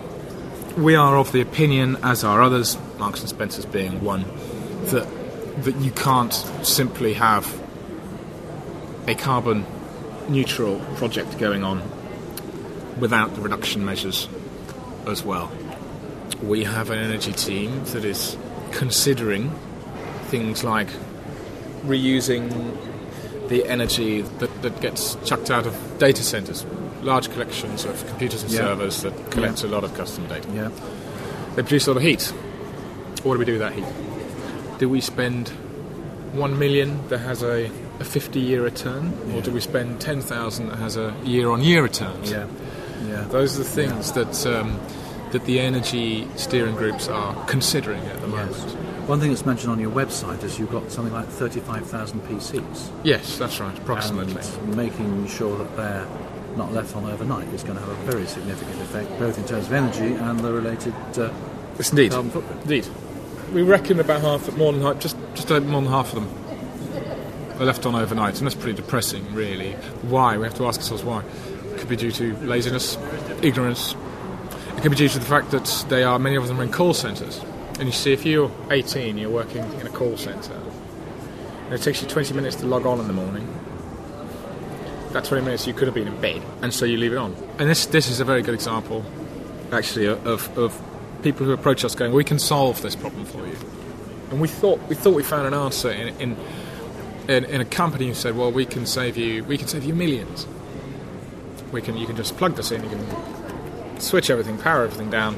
we 0.78 0.96
are 0.96 1.18
of 1.18 1.32
the 1.32 1.42
opinion, 1.42 1.98
as 2.04 2.24
are 2.24 2.42
others, 2.42 2.78
Marks 2.98 3.20
and 3.20 3.30
Spencers 3.30 3.66
being 3.66 4.02
one, 4.02 4.26
that 4.86 5.08
that 5.64 5.76
you 5.78 5.92
can't 5.92 6.34
simply 6.64 7.14
have 7.14 7.62
a 9.08 9.16
carbon 9.16 9.66
neutral 10.30 10.80
project 10.96 11.38
going 11.38 11.64
on 11.64 11.82
without 13.00 13.34
the 13.36 13.42
reduction 13.42 13.84
measures 13.84 14.30
as 15.08 15.24
well. 15.24 15.52
We 16.42 16.64
have 16.64 16.90
an 16.90 17.00
energy 17.00 17.34
team 17.34 17.84
that 17.86 18.06
is 18.06 18.38
considering 18.72 19.52
things 20.28 20.64
like 20.64 20.88
reusing 21.86 22.50
the 23.50 23.66
energy 23.66 24.22
that, 24.22 24.62
that 24.62 24.80
gets 24.80 25.16
chucked 25.26 25.50
out 25.50 25.66
of 25.66 25.76
data 25.98 26.24
centers, 26.24 26.66
large 27.02 27.30
collections 27.32 27.84
of 27.84 28.06
computers 28.08 28.44
and 28.44 28.52
yeah. 28.52 28.60
servers 28.60 29.02
that 29.02 29.32
collect 29.32 29.64
yeah. 29.64 29.70
a 29.70 29.72
lot 29.72 29.84
of 29.84 29.94
custom 29.96 30.26
data. 30.28 30.48
Yeah. 30.54 30.70
They 31.56 31.64
produce 31.64 31.88
a 31.88 31.92
lot 31.92 31.98
of 31.98 32.04
heat. 32.04 32.24
What 33.24 33.34
do 33.34 33.40
we 33.40 33.46
do 33.46 33.54
with 33.54 33.62
that 33.62 33.74
heat? 33.74 33.86
Do 34.78 34.88
we 34.88 35.02
spend 35.02 35.50
one 36.34 36.60
million 36.60 37.06
that 37.10 37.20
has 37.20 37.42
a, 37.42 37.72
a 38.00 38.04
50 38.04 38.40
year 38.40 38.62
return, 38.62 39.18
yeah. 39.28 39.36
or 39.36 39.42
do 39.42 39.52
we 39.52 39.60
spend 39.60 40.00
10,000 40.00 40.70
that 40.70 40.78
has 40.78 40.96
a 40.96 41.14
year 41.24 41.50
on 41.50 41.62
year 41.62 41.82
return? 41.84 42.24
Yeah. 42.24 42.48
Yeah. 43.06 43.24
Those 43.24 43.56
are 43.56 43.64
the 43.64 43.70
things 43.70 44.12
that, 44.14 44.46
um, 44.46 44.80
that 45.32 45.46
the 45.46 45.60
energy 45.60 46.28
steering 46.36 46.76
groups 46.76 47.08
are 47.08 47.46
considering 47.46 48.02
at 48.06 48.22
the 48.22 48.28
moment. 48.28 48.56
Yes. 48.56 48.74
One 49.08 49.20
thing 49.20 49.30
that's 49.30 49.46
mentioned 49.46 49.72
on 49.72 49.80
your 49.80 49.92
website 49.92 50.44
is 50.44 50.60
you've 50.60 50.72
got 50.72 50.92
something 50.92 51.14
like 51.14 51.28
35,000 51.28 52.22
PCs. 52.22 52.92
Yes, 53.04 53.38
that's 53.38 53.60
right, 53.60 53.78
approximately. 53.78 54.42
And 54.42 54.76
making 54.76 55.28
sure 55.28 55.58
that 55.58 55.76
they're 55.76 56.08
not 56.56 56.74
left 56.74 56.96
on 56.96 57.06
overnight 57.06 57.48
is 57.50 57.64
going 57.64 57.76
to 57.76 57.84
have 57.84 57.90
a 57.90 58.12
very 58.12 58.26
significant 58.26 58.80
effect, 58.82 59.10
both 59.20 59.38
in 59.38 59.46
terms 59.46 59.68
of 59.68 59.74
energy 59.74 60.14
and 60.14 60.40
the 60.40 60.52
related 60.52 60.94
uh, 61.18 61.32
yes, 61.78 61.90
indeed. 61.92 62.12
carbon 62.12 62.32
footprint. 62.32 62.62
Indeed. 62.64 62.88
We 63.54 63.64
reckon 63.64 64.00
about 64.00 64.22
half, 64.22 64.56
more 64.58 64.72
than 64.74 64.82
half, 64.82 65.00
just, 65.00 65.18
just 65.34 65.50
more 65.50 65.82
than 65.82 65.86
half 65.86 66.14
of 66.14 66.24
them 66.24 66.40
are 67.60 67.66
left 67.66 67.86
on 67.86 67.96
overnight, 67.96 68.38
and 68.38 68.46
that's 68.46 68.56
pretty 68.56 68.76
depressing, 68.76 69.34
really. 69.34 69.74
Why? 70.04 70.38
We 70.38 70.44
have 70.46 70.56
to 70.56 70.68
ask 70.68 70.80
ourselves 70.80 71.04
why. 71.04 71.24
It 71.24 71.80
could 71.80 71.90
be 71.90 71.96
due 71.96 72.12
to 72.12 72.36
laziness, 72.38 72.98
ignorance. 73.42 73.96
It 74.80 74.82
could 74.82 74.92
be 74.92 74.98
due 74.98 75.10
to 75.10 75.20
the 75.20 75.26
fact 75.26 75.52
that 75.52 75.86
they 75.90 76.04
are 76.04 76.18
many 76.18 76.38
of 76.38 76.48
them 76.48 76.60
are 76.60 76.64
in 76.64 76.72
call 76.72 76.94
centres 76.94 77.42
and 77.80 77.88
you 77.88 77.94
see, 77.94 78.12
if 78.12 78.26
you're 78.26 78.52
18, 78.72 79.18
you're 79.18 79.30
working 79.30 79.64
in 79.80 79.88
a 79.88 79.90
call 79.90 80.18
centre, 80.18 80.54
and 81.64 81.74
it 81.74 81.82
takes 81.82 82.02
you 82.02 82.10
20 82.10 82.34
minutes 82.34 82.58
to 82.58 82.68
log 82.68 82.86
on 82.86 83.00
in 83.00 83.08
the 83.08 83.14
morning. 83.14 83.48
That 85.14 85.24
20 85.24 85.46
minutes 85.46 85.66
you 85.66 85.74
could 85.74 85.88
have 85.88 85.96
been 85.96 86.10
in 86.10 86.20
bed, 86.20 86.42
and 86.62 86.74
so 86.74 86.84
you 86.84 86.98
leave 86.98 87.14
it 87.14 87.18
on. 87.18 87.34
And 87.58 87.70
this 87.70 87.86
this 87.86 88.10
is 88.10 88.20
a 88.20 88.26
very 88.26 88.42
good 88.42 88.54
example, 88.54 89.06
actually, 89.72 90.08
of, 90.08 90.58
of 90.58 90.80
people 91.24 91.46
who 91.46 91.54
approach 91.54 91.86
us 91.86 91.96
going, 91.96 92.12
"We 92.12 92.26
can 92.26 92.38
solve 92.38 92.82
this 92.82 92.98
problem 92.98 93.24
for 93.24 93.48
you." 93.48 93.56
And 94.30 94.42
we 94.42 94.50
thought 94.50 94.86
we 94.90 94.96
thought 94.96 95.16
we 95.16 95.24
found 95.24 95.48
an 95.48 95.54
answer 95.54 95.90
in, 95.90 96.10
in 96.20 96.38
in, 97.30 97.46
in, 97.46 97.62
a 97.62 97.66
company 97.66 98.08
who 98.08 98.14
said, 98.14 98.36
"Well, 98.36 98.52
we 98.52 98.66
can 98.66 98.86
save 98.86 99.16
you. 99.16 99.46
We 99.46 99.58
can 99.58 99.70
save 99.70 99.86
you 99.86 99.96
millions. 99.96 100.46
We 101.72 101.82
can. 101.82 101.96
You 101.96 102.06
can 102.06 102.18
just 102.18 102.36
plug 102.36 102.56
this 102.56 102.72
in. 102.72 102.84
You 102.84 102.90
can 102.90 103.39
switch 104.00 104.30
everything, 104.30 104.58
power 104.58 104.84
everything 104.84 105.10
down, 105.10 105.36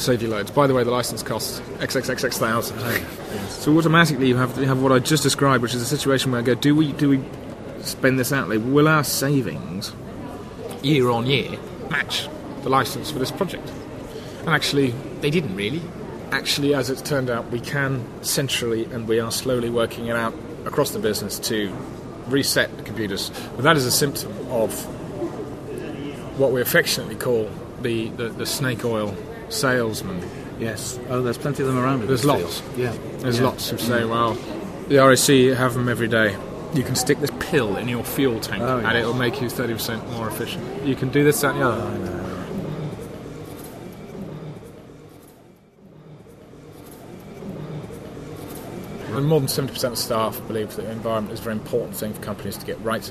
save 0.00 0.22
you 0.22 0.28
loads. 0.28 0.50
By 0.50 0.66
the 0.66 0.74
way, 0.74 0.84
the 0.84 0.90
license 0.90 1.22
costs 1.22 1.60
XXXX 1.78 2.38
thousand. 2.38 2.78
yes. 2.80 3.62
So 3.62 3.76
automatically 3.76 4.28
you 4.28 4.36
have 4.36 4.56
you 4.58 4.66
have 4.66 4.82
what 4.82 4.92
I 4.92 4.98
just 4.98 5.22
described, 5.22 5.62
which 5.62 5.74
is 5.74 5.82
a 5.82 5.86
situation 5.86 6.32
where 6.32 6.40
I 6.40 6.44
go, 6.44 6.54
do 6.54 6.74
we 6.74 6.92
do 6.92 7.10
we 7.10 7.20
spend 7.82 8.18
this 8.18 8.32
outlay? 8.32 8.56
Will 8.56 8.88
our 8.88 9.04
savings 9.04 9.92
year 10.82 11.10
on 11.10 11.26
year 11.26 11.58
match 11.90 12.28
the 12.62 12.68
license 12.68 13.10
for 13.10 13.18
this 13.18 13.30
project? 13.30 13.70
And 14.40 14.50
actually, 14.50 14.94
they 15.20 15.30
didn't 15.30 15.54
really. 15.54 15.82
Actually, 16.32 16.74
as 16.74 16.90
it's 16.90 17.02
turned 17.02 17.28
out, 17.28 17.50
we 17.50 17.60
can 17.60 18.06
centrally, 18.22 18.84
and 18.84 19.08
we 19.08 19.18
are 19.18 19.32
slowly 19.32 19.68
working 19.68 20.06
it 20.06 20.16
out 20.16 20.32
across 20.64 20.90
the 20.90 20.98
business 20.98 21.38
to 21.40 21.74
reset 22.28 22.74
the 22.76 22.84
computers. 22.84 23.30
But 23.56 23.62
that 23.62 23.76
is 23.76 23.84
a 23.84 23.90
symptom 23.90 24.32
of 24.48 24.72
what 26.40 26.52
we 26.52 26.60
affectionately 26.60 27.14
call 27.14 27.50
the, 27.82 28.08
the, 28.10 28.30
the 28.30 28.46
snake 28.46 28.84
oil 28.84 29.14
salesman. 29.50 30.28
Yes. 30.58 30.98
Oh, 31.08 31.22
there's 31.22 31.38
plenty 31.38 31.62
of 31.62 31.68
them 31.68 31.78
around. 31.78 32.06
There's 32.06 32.24
lots. 32.24 32.60
Field. 32.60 32.78
Yeah. 32.78 32.96
There's 33.18 33.38
yeah. 33.38 33.44
lots 33.44 33.70
who 33.70 33.78
say, 33.78 34.00
mm. 34.00 34.10
well, 34.10 34.34
the 34.88 34.96
RAC 34.96 35.56
have 35.56 35.74
them 35.74 35.88
every 35.88 36.08
day. 36.08 36.36
You 36.74 36.82
can 36.82 36.94
stick 36.94 37.18
this 37.20 37.30
pill 37.40 37.76
in 37.76 37.88
your 37.88 38.04
fuel 38.04 38.40
tank 38.40 38.62
oh, 38.62 38.78
yes. 38.78 38.86
and 38.86 38.96
it'll 38.96 39.14
make 39.14 39.40
you 39.40 39.48
30% 39.48 40.08
more 40.12 40.28
efficient. 40.28 40.84
You 40.84 40.94
can 40.94 41.10
do 41.10 41.24
this, 41.24 41.40
that, 41.40 41.54
and 41.54 41.60
the 41.60 41.66
other. 41.66 41.82
Oh, 41.82 42.20
And 49.16 49.26
more 49.26 49.40
than 49.40 49.48
70% 49.48 49.84
of 49.84 49.98
staff 49.98 50.40
believe 50.46 50.76
that 50.76 50.82
the 50.82 50.90
environment 50.92 51.34
is 51.34 51.40
a 51.40 51.42
very 51.42 51.56
important 51.56 51.96
thing 51.96 52.14
for 52.14 52.22
companies 52.22 52.56
to 52.56 52.64
get 52.64 52.80
right. 52.82 53.10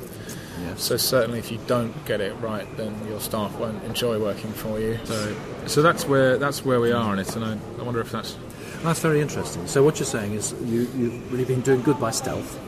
Yes. 0.67 0.83
So 0.83 0.97
certainly, 0.97 1.39
if 1.39 1.51
you 1.51 1.59
don't 1.67 1.93
get 2.05 2.21
it 2.21 2.33
right, 2.41 2.67
then 2.77 2.95
your 3.07 3.19
staff 3.19 3.57
won't 3.57 3.83
enjoy 3.83 4.19
working 4.19 4.51
for 4.51 4.79
you. 4.79 4.99
So, 5.05 5.35
so 5.67 5.81
that's 5.81 6.05
where 6.05 6.37
that's 6.37 6.65
where 6.65 6.79
we 6.79 6.91
are 6.91 7.13
in 7.13 7.19
it, 7.19 7.35
and 7.35 7.45
I, 7.45 7.57
I 7.79 7.83
wonder 7.83 8.01
if 8.01 8.11
that's 8.11 8.37
that's 8.83 8.99
very 8.99 9.21
interesting. 9.21 9.67
So 9.67 9.83
what 9.83 9.99
you're 9.99 10.05
saying 10.05 10.33
is 10.33 10.53
you, 10.63 10.87
you've 10.95 11.31
really 11.31 11.45
been 11.45 11.61
doing 11.61 11.81
good 11.81 11.99
by 11.99 12.11
stealth. 12.11 12.59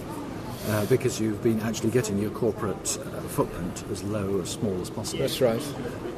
Uh, 0.67 0.85
because 0.85 1.19
you've 1.19 1.41
been 1.41 1.59
actually 1.61 1.89
getting 1.89 2.19
your 2.19 2.29
corporate 2.29 2.99
uh, 2.99 3.21
footprint 3.29 3.83
as 3.91 4.03
low 4.03 4.39
as 4.41 4.49
small 4.51 4.79
as 4.79 4.91
possible. 4.91 5.19
That's 5.19 5.41
right. 5.41 5.59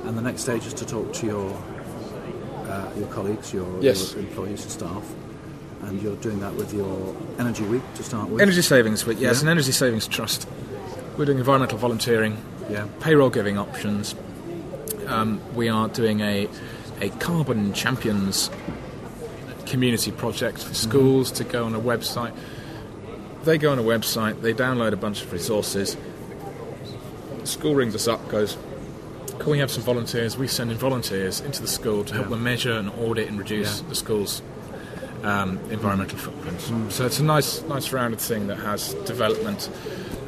And 0.03 0.17
the 0.17 0.21
next 0.21 0.41
stage 0.41 0.65
is 0.65 0.73
to 0.73 0.85
talk 0.85 1.13
to 1.13 1.25
your 1.25 1.63
uh, 2.67 2.91
your 2.97 3.07
colleagues, 3.07 3.53
your, 3.53 3.81
yes. 3.81 4.13
your 4.13 4.21
employees 4.21 4.63
and 4.63 4.71
staff, 4.71 5.13
and 5.83 6.01
you're 6.01 6.15
doing 6.17 6.39
that 6.39 6.53
with 6.55 6.73
your 6.73 7.15
Energy 7.39 7.63
Week 7.63 7.81
to 7.95 8.03
start 8.03 8.29
with. 8.29 8.41
Energy 8.41 8.61
Savings 8.61 9.05
Week, 9.05 9.19
yes, 9.19 9.37
yeah. 9.37 9.43
an 9.43 9.49
Energy 9.49 9.71
Savings 9.71 10.07
Trust. 10.07 10.47
We're 11.17 11.25
doing 11.25 11.37
environmental 11.37 11.77
volunteering, 11.77 12.43
yeah. 12.71 12.87
payroll 12.99 13.29
giving 13.29 13.59
options. 13.59 14.15
Um, 15.05 15.39
we 15.53 15.69
are 15.69 15.87
doing 15.87 16.21
a, 16.21 16.49
a 17.01 17.09
carbon 17.19 17.71
champions 17.73 18.49
community 19.67 20.11
project 20.11 20.57
for 20.57 20.65
mm-hmm. 20.65 20.89
schools 20.89 21.31
mm-hmm. 21.31 21.43
to 21.43 21.51
go 21.51 21.65
on 21.65 21.75
a 21.75 21.79
website. 21.79 22.35
They 23.43 23.59
go 23.59 23.71
on 23.71 23.77
a 23.77 23.83
website, 23.83 24.41
they 24.41 24.55
download 24.55 24.93
a 24.93 24.95
bunch 24.95 25.21
of 25.21 25.31
resources. 25.31 25.95
School 27.43 27.75
rings 27.75 27.93
us 27.93 28.07
up, 28.07 28.27
goes, 28.29 28.57
Can 29.37 29.51
we 29.51 29.59
have 29.59 29.69
some 29.69 29.83
volunteers? 29.83 30.35
We 30.35 30.47
send 30.47 30.71
in 30.71 30.77
volunteers 30.77 31.41
into 31.41 31.61
the 31.61 31.67
school 31.67 32.03
to 32.05 32.13
help 32.15 32.29
them 32.29 32.41
measure 32.41 32.73
and 32.73 32.89
audit 32.89 33.27
and 33.27 33.37
reduce 33.37 33.81
yeah. 33.81 33.89
the 33.89 33.95
school's 33.95 34.41
um, 35.21 35.59
environmental 35.69 36.17
footprint. 36.17 36.57
Mm. 36.57 36.91
So 36.91 37.05
it's 37.05 37.19
a 37.19 37.23
nice, 37.23 37.61
nice 37.63 37.91
rounded 37.91 38.19
thing 38.19 38.47
that 38.47 38.57
has 38.57 38.95
development 39.05 39.69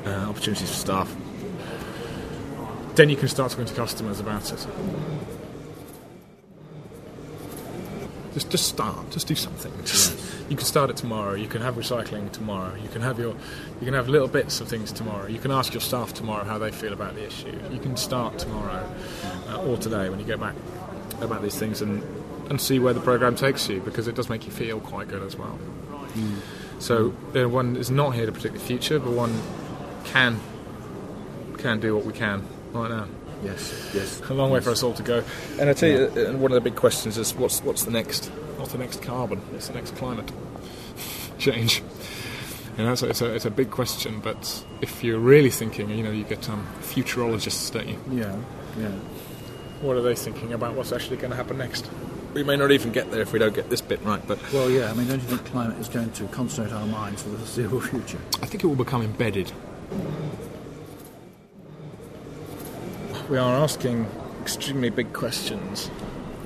uh, 0.05 0.09
opportunities 0.29 0.69
for 0.69 0.75
staff. 0.75 1.15
Then 2.95 3.09
you 3.09 3.15
can 3.15 3.27
start 3.27 3.51
talking 3.51 3.65
to 3.65 3.73
customers 3.73 4.19
about 4.19 4.51
it. 4.51 4.67
Just, 8.33 8.49
just 8.49 8.67
start. 8.67 9.11
Just 9.11 9.27
do 9.27 9.35
something. 9.35 9.71
Just, 9.85 10.17
You 10.49 10.55
can 10.55 10.65
start 10.65 10.89
it 10.89 10.97
tomorrow. 10.97 11.33
You 11.33 11.47
can 11.47 11.61
have 11.61 11.75
recycling 11.75 12.31
tomorrow. 12.31 12.75
You 12.75 12.89
can 12.89 13.01
have 13.01 13.17
your, 13.17 13.35
you 13.79 13.85
can 13.85 13.93
have 13.93 14.09
little 14.09 14.27
bits 14.27 14.59
of 14.61 14.67
things 14.67 14.91
tomorrow. 14.91 15.27
You 15.27 15.39
can 15.39 15.51
ask 15.51 15.73
your 15.73 15.81
staff 15.81 16.13
tomorrow 16.13 16.43
how 16.43 16.57
they 16.57 16.71
feel 16.71 16.93
about 16.93 17.15
the 17.15 17.25
issue. 17.25 17.57
You 17.71 17.79
can 17.79 17.97
start 17.97 18.37
tomorrow 18.37 18.87
uh, 19.49 19.63
or 19.63 19.77
today 19.77 20.09
when 20.09 20.19
you 20.19 20.25
go 20.25 20.37
back 20.37 20.55
about 21.21 21.41
these 21.41 21.57
things 21.57 21.81
and 21.81 22.03
and 22.49 22.61
see 22.61 22.79
where 22.79 22.93
the 22.93 22.99
program 22.99 23.35
takes 23.35 23.67
you 23.69 23.79
because 23.81 24.07
it 24.07 24.15
does 24.15 24.29
make 24.29 24.45
you 24.45 24.51
feel 24.51 24.79
quite 24.79 25.07
good 25.07 25.23
as 25.23 25.35
well. 25.35 25.57
So 26.79 27.13
uh, 27.35 27.49
one 27.49 27.75
is 27.75 27.89
not 27.89 28.15
here 28.15 28.25
to 28.25 28.31
predict 28.31 28.53
the 28.53 28.59
future, 28.59 28.99
but 28.99 29.11
one 29.11 29.41
can 30.05 30.39
can 31.57 31.79
do 31.79 31.95
what 31.95 32.05
we 32.05 32.13
can 32.13 32.43
right 32.73 32.89
now. 32.89 33.07
Yes, 33.43 33.91
yes. 33.93 34.21
A 34.29 34.33
long 34.33 34.49
way 34.51 34.59
for 34.59 34.71
us 34.71 34.81
all 34.83 34.93
to 34.93 35.03
go. 35.03 35.23
And 35.59 35.69
I 35.69 35.73
tell 35.73 35.89
you, 35.89 36.05
uh, 36.05 36.33
one 36.33 36.51
of 36.51 36.55
the 36.55 36.61
big 36.61 36.75
questions 36.75 37.17
is 37.17 37.35
what's 37.35 37.61
what's 37.63 37.83
the 37.83 37.91
next 37.91 38.25
what's 38.57 38.71
the 38.71 38.77
next 38.77 39.01
carbon? 39.01 39.39
What's 39.51 39.67
the 39.67 39.73
next 39.73 39.95
climate 39.95 40.31
change? 41.37 41.83
You 42.77 42.85
know, 42.85 42.95
so 42.95 43.07
it's 43.07 43.21
a 43.21 43.33
it's 43.33 43.45
a 43.45 43.51
big 43.51 43.71
question. 43.71 44.19
But 44.19 44.65
if 44.81 45.03
you're 45.03 45.19
really 45.19 45.49
thinking, 45.51 45.89
you 45.89 46.03
know, 46.03 46.11
you 46.11 46.23
get 46.23 46.49
um, 46.49 46.65
futurologists, 46.81 47.71
don't 47.71 47.87
you? 47.87 47.99
Yeah, 48.11 48.35
yeah. 48.79 48.91
What 49.81 49.97
are 49.97 50.01
they 50.01 50.15
thinking 50.15 50.53
about? 50.53 50.75
What's 50.75 50.91
actually 50.91 51.17
going 51.17 51.31
to 51.31 51.35
happen 51.37 51.57
next? 51.57 51.89
We 52.33 52.43
may 52.43 52.57
not 52.57 52.71
even 52.71 52.91
get 52.91 53.11
there 53.11 53.21
if 53.21 53.31
we 53.31 53.39
don't 53.39 53.55
get 53.55 53.69
this 53.69 53.79
bit 53.79 54.01
right. 54.03 54.21
But 54.27 54.39
Well, 54.51 54.69
yeah, 54.69 54.91
I 54.91 54.93
mean, 54.93 55.07
don't 55.07 55.21
you 55.21 55.27
think 55.27 55.45
climate 55.45 55.77
is 55.79 55.87
going 55.87 56.11
to 56.11 56.25
concentrate 56.27 56.73
our 56.73 56.85
minds 56.85 57.23
for 57.23 57.29
the 57.29 57.37
foreseeable 57.37 57.79
future? 57.79 58.17
I 58.41 58.45
think 58.45 58.61
it 58.63 58.67
will 58.67 58.75
become 58.75 59.01
embedded. 59.01 59.53
We 63.29 63.37
are 63.37 63.55
asking 63.55 64.07
extremely 64.41 64.89
big 64.89 65.11
questions. 65.11 65.89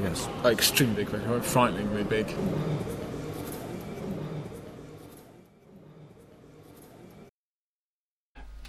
Yes. 0.01 0.29
Like, 0.43 0.57
extremely 0.57 1.03
big 1.03 1.09
questions, 1.09 1.45
frighteningly 1.45 2.03
big. 2.05 2.33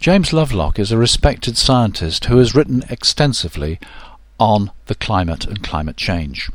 James 0.00 0.32
Lovelock 0.32 0.78
is 0.78 0.90
a 0.90 0.96
respected 0.96 1.58
scientist 1.58 2.24
who 2.24 2.38
has 2.38 2.54
written 2.54 2.82
extensively 2.88 3.78
on 4.38 4.70
the 4.86 4.94
climate 4.94 5.44
and 5.44 5.62
climate 5.62 5.98
change. 5.98 6.50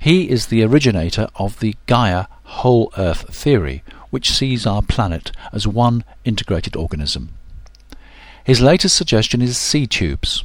He 0.00 0.30
is 0.30 0.46
the 0.46 0.64
originator 0.64 1.28
of 1.36 1.60
the 1.60 1.76
Gaia 1.86 2.24
whole 2.44 2.90
Earth 2.96 3.32
theory, 3.34 3.84
which 4.10 4.30
sees 4.30 4.66
our 4.66 4.80
planet 4.80 5.30
as 5.52 5.68
one 5.68 6.04
integrated 6.24 6.74
organism. 6.74 7.35
His 8.46 8.60
latest 8.60 8.94
suggestion 8.94 9.42
is 9.42 9.58
sea 9.58 9.88
tubes. 9.88 10.44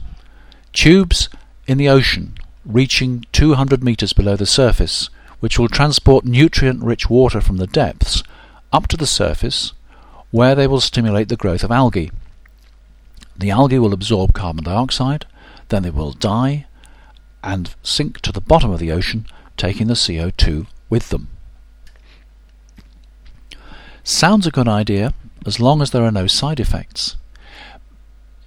Tubes 0.73 1.29
in 1.67 1.77
the 1.77 1.87
ocean 1.87 2.33
reaching 2.65 3.25
200 3.31 3.83
metres 3.83 4.11
below 4.11 4.35
the 4.35 4.47
surface, 4.47 5.11
which 5.39 5.59
will 5.59 5.67
transport 5.67 6.25
nutrient 6.25 6.81
rich 6.81 7.11
water 7.11 7.39
from 7.39 7.57
the 7.57 7.67
depths 7.67 8.23
up 8.73 8.87
to 8.87 8.97
the 8.97 9.05
surface, 9.05 9.73
where 10.31 10.55
they 10.55 10.65
will 10.65 10.79
stimulate 10.79 11.29
the 11.29 11.35
growth 11.35 11.63
of 11.63 11.69
algae. 11.69 12.09
The 13.37 13.51
algae 13.51 13.77
will 13.77 13.93
absorb 13.93 14.33
carbon 14.33 14.63
dioxide, 14.63 15.27
then 15.69 15.83
they 15.83 15.91
will 15.91 16.13
die 16.13 16.65
and 17.43 17.75
sink 17.83 18.19
to 18.21 18.31
the 18.31 18.41
bottom 18.41 18.71
of 18.71 18.79
the 18.79 18.91
ocean, 18.91 19.27
taking 19.57 19.85
the 19.85 19.93
CO2 19.93 20.65
with 20.89 21.09
them. 21.09 21.27
Sounds 24.03 24.47
a 24.47 24.51
good 24.51 24.67
idea 24.67 25.13
as 25.45 25.59
long 25.59 25.83
as 25.83 25.91
there 25.91 26.03
are 26.03 26.11
no 26.11 26.25
side 26.25 26.59
effects. 26.59 27.15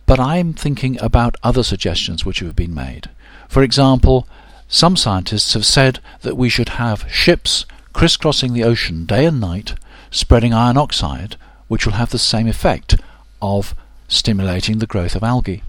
But 0.06 0.20
I'm 0.20 0.52
thinking 0.52 1.00
about 1.00 1.36
other 1.42 1.62
suggestions 1.62 2.24
which 2.24 2.40
have 2.40 2.56
been 2.56 2.74
made. 2.74 3.10
For 3.48 3.62
example, 3.62 4.28
some 4.68 4.96
scientists 4.96 5.54
have 5.54 5.64
said 5.64 6.00
that 6.22 6.36
we 6.36 6.48
should 6.48 6.70
have 6.70 7.10
ships 7.10 7.64
crisscrossing 7.92 8.52
the 8.52 8.64
ocean 8.64 9.06
day 9.06 9.24
and 9.24 9.40
night, 9.40 9.74
spreading 10.10 10.52
iron 10.52 10.76
oxide, 10.76 11.36
which 11.68 11.86
will 11.86 11.94
have 11.94 12.10
the 12.10 12.18
same 12.18 12.46
effect 12.46 12.96
of 13.40 13.74
stimulating 14.08 14.78
the 14.78 14.86
growth 14.86 15.14
of 15.14 15.22
algae. 15.22 15.62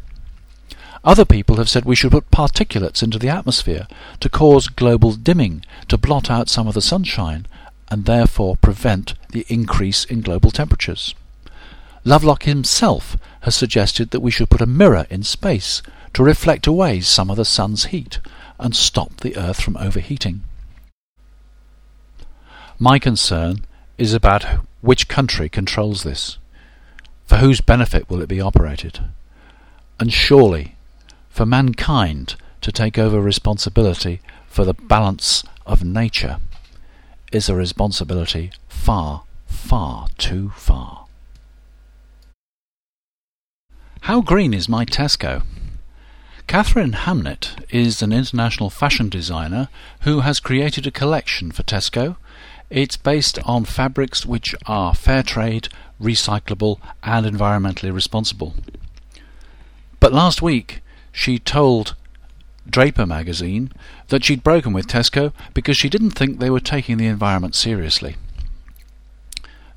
Other 1.04 1.26
people 1.26 1.58
have 1.58 1.70
said 1.70 1.86
we 1.86 1.96
should 1.96 2.12
put 2.12 2.32
particulates 2.32 3.04
into 3.04 3.20
the 3.20 3.30
atmosphere 3.30 3.88
to 4.20 4.30
cause 4.30 4.68
global 4.68 5.12
dimming, 5.14 5.64
to 5.88 5.98
blot 5.98 6.32
out 6.32 6.50
some 6.50 6.68
of 6.68 6.74
the 6.74 6.82
sunshine, 6.82 7.46
and 7.90 8.06
therefore 8.06 8.58
prevent 8.58 9.14
the 9.30 9.46
increase 9.48 10.04
in 10.04 10.22
global 10.22 10.50
temperatures. 10.50 11.14
Lovelock 12.04 12.44
himself 12.44 13.18
has 13.46 13.54
suggested 13.56 14.10
that 14.10 14.22
we 14.22 14.32
should 14.32 14.50
put 14.50 14.60
a 14.60 14.66
mirror 14.66 15.06
in 15.12 15.22
space 15.22 15.84
to 16.14 16.24
reflect 16.24 16.66
away 16.66 17.00
some 17.00 17.30
of 17.30 17.38
the 17.38 17.46
sun's 17.46 17.86
heat 17.86 18.20
and 18.58 18.76
stop 18.76 19.18
the 19.18 19.38
Earth 19.38 19.62
from 19.62 19.78
overheating. 19.78 20.42
My 22.80 22.98
concern 22.98 23.64
is 24.00 24.16
about 24.16 24.46
which 24.82 25.08
country 25.08 25.48
controls 25.48 26.02
this. 26.02 26.40
For 27.28 27.38
whose 27.38 27.62
benefit 27.62 28.10
will 28.10 28.20
it 28.20 28.30
be 28.30 28.42
operated? 28.42 29.00
And 30.00 30.12
surely, 30.12 30.76
for 31.30 31.46
mankind 31.46 32.38
to 32.62 32.72
take 32.72 32.98
over 32.98 33.22
responsibility 33.22 34.22
for 34.48 34.66
the 34.66 34.74
balance 34.74 35.44
of 35.68 35.84
nature 35.84 36.38
is 37.32 37.48
a 37.48 37.54
responsibility 37.56 38.50
far, 38.68 39.22
far 39.46 40.08
too 40.18 40.52
far. 40.56 41.05
How 44.06 44.22
green 44.22 44.54
is 44.54 44.70
my 44.70 44.86
Tesco? 44.86 45.42
Katharine 46.46 46.92
Hamnett 46.92 47.66
is 47.72 48.04
an 48.04 48.14
international 48.14 48.70
fashion 48.70 49.10
designer 49.10 49.68
who 50.02 50.20
has 50.20 50.40
created 50.40 50.86
a 50.86 50.92
collection 50.92 51.52
for 51.52 51.64
Tesco. 51.64 52.16
It's 52.70 52.98
based 52.98 53.40
on 53.46 53.66
fabrics 53.66 54.24
which 54.24 54.54
are 54.68 54.94
fair 54.94 55.24
trade, 55.24 55.70
recyclable, 56.00 56.78
and 57.02 57.26
environmentally 57.26 57.92
responsible. 57.92 58.54
But 60.00 60.14
last 60.14 60.40
week 60.40 60.84
she 61.12 61.40
told 61.40 61.96
Draper 62.70 63.08
magazine 63.08 63.72
that 64.10 64.24
she'd 64.24 64.44
broken 64.44 64.72
with 64.72 64.86
Tesco 64.86 65.34
because 65.56 65.78
she 65.78 65.90
didn't 65.90 66.12
think 66.12 66.38
they 66.38 66.52
were 66.52 66.60
taking 66.60 66.98
the 66.98 67.08
environment 67.08 67.56
seriously. 67.56 68.18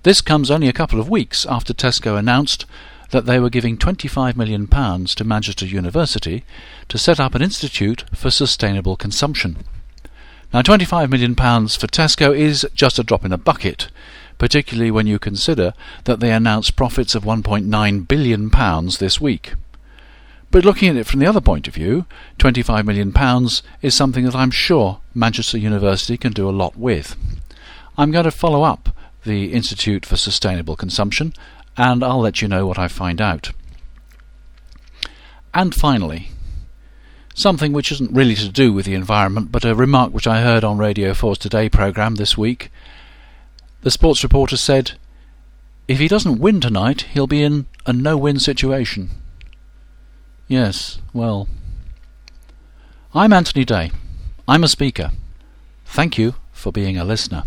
This 0.03 0.21
comes 0.21 0.51
only 0.51 0.69
a 0.69 0.75
couple 0.75 1.01
of 1.01 1.09
weeks 1.09 1.47
after 1.47 1.73
Tesco 1.73 2.19
announced 2.19 2.67
that 3.11 3.27
they 3.27 3.39
were 3.39 3.51
giving 3.51 3.77
£25 3.77 4.37
million 4.37 4.67
to 4.67 5.25
Manchester 5.25 5.67
University 5.67 6.45
to 6.89 6.99
set 6.99 7.19
up 7.19 7.35
an 7.35 7.43
institute 7.43 8.05
for 8.15 8.31
sustainable 8.31 8.97
consumption. 8.97 9.57
Now, 10.53 10.63
£25 10.63 11.11
million 11.11 11.35
for 11.35 11.87
Tesco 11.87 12.37
is 12.37 12.67
just 12.75 12.99
a 12.99 13.03
drop 13.03 13.25
in 13.25 13.31
the 13.31 13.39
bucket, 13.39 13.89
particularly 14.39 14.91
when 14.91 15.07
you 15.07 15.19
consider 15.19 15.75
that 16.05 16.21
they 16.21 16.33
announced 16.33 16.77
profits 16.77 17.15
of 17.15 17.25
£1.9 17.25 18.09
billion 18.09 18.51
this 18.99 19.21
week. 19.21 19.55
But 20.51 20.65
looking 20.65 20.89
at 20.89 20.97
it 20.97 21.07
from 21.07 21.21
the 21.21 21.27
other 21.27 21.43
point 21.43 21.69
of 21.69 21.75
view, 21.75 22.07
£25 22.39 22.87
million 22.87 23.13
is 23.83 23.95
something 23.95 24.25
that 24.25 24.35
I'm 24.35 24.51
sure 24.51 25.01
Manchester 25.15 25.59
University 25.59 26.17
can 26.17 26.33
do 26.33 26.49
a 26.49 26.51
lot 26.51 26.79
with. 26.79 27.17
I'm 27.99 28.11
going 28.11 28.25
to 28.25 28.31
follow 28.31 28.63
up 28.63 28.97
the 29.25 29.53
Institute 29.53 30.07
for 30.07 30.17
Sustainable 30.17 30.77
Consumption 30.77 31.35
and 31.79 32.03
I'll 32.03 32.21
let 32.21 32.43
you 32.43 32.49
know 32.49 32.67
what 32.67 32.79
I 32.79 32.89
find 32.89 33.21
out. 33.21 33.53
And 35.55 35.73
finally, 35.73 36.31
something 37.35 37.73
which 37.73 37.93
isn't 37.93 38.13
really 38.13 38.35
to 38.35 38.49
do 38.49 38.73
with 38.73 38.85
the 38.85 38.95
environment, 38.95 39.53
but 39.53 39.65
a 39.65 39.75
remark 39.75 40.13
which 40.13 40.27
I 40.27 40.43
heard 40.43 40.65
on 40.65 40.77
Radio 40.77 41.13
4's 41.13 41.39
Today 41.39 41.69
programme 41.69 42.17
this 42.17 42.37
week. 42.37 42.71
The 43.83 43.93
sports 43.93 44.25
reporter 44.25 44.57
said, 44.57 44.93
If 45.87 46.01
he 46.01 46.09
doesn't 46.09 46.41
win 46.41 46.61
tonight, 46.61 47.03
he'll 47.13 47.29
be 47.29 47.45
in 47.45 47.67
a 47.87 47.93
no 47.93 48.17
win 48.17 48.41
situation. 48.41 49.11
Yes, 50.49 50.99
well. 51.13 51.47
I'm 53.15 53.33
Anthony 53.33 53.65
Day. 53.65 53.93
I'm 54.49 54.65
a 54.65 54.69
speaker. 54.69 55.13
Thank 55.87 56.19
you 56.19 56.35
for 56.53 56.73
being 56.73 56.99
a 56.99 57.05
listener. 57.05 57.45